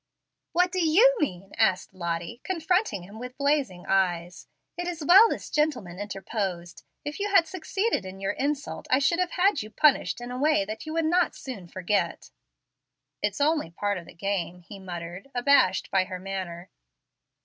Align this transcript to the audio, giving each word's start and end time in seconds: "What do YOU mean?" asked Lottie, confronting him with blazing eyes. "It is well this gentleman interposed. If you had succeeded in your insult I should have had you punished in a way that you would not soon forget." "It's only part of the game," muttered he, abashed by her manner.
"What 0.51 0.71
do 0.71 0.83
YOU 0.83 1.15
mean?" 1.19 1.51
asked 1.59 1.93
Lottie, 1.93 2.41
confronting 2.43 3.03
him 3.03 3.19
with 3.19 3.37
blazing 3.37 3.85
eyes. 3.87 4.47
"It 4.75 4.87
is 4.87 5.05
well 5.05 5.29
this 5.29 5.51
gentleman 5.51 5.99
interposed. 5.99 6.83
If 7.05 7.19
you 7.19 7.29
had 7.29 7.45
succeeded 7.47 8.03
in 8.03 8.19
your 8.19 8.31
insult 8.31 8.87
I 8.89 8.97
should 8.97 9.19
have 9.19 9.33
had 9.33 9.61
you 9.61 9.69
punished 9.69 10.19
in 10.19 10.31
a 10.31 10.39
way 10.39 10.65
that 10.65 10.87
you 10.87 10.93
would 10.93 11.05
not 11.05 11.35
soon 11.35 11.67
forget." 11.67 12.31
"It's 13.21 13.39
only 13.39 13.69
part 13.69 13.99
of 13.99 14.07
the 14.07 14.15
game," 14.15 14.65
muttered 14.71 15.25
he, 15.35 15.39
abashed 15.39 15.91
by 15.91 16.05
her 16.05 16.17
manner. 16.17 16.71